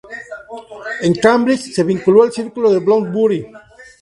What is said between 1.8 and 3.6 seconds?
vinculó al Círculo de Bloomsbury.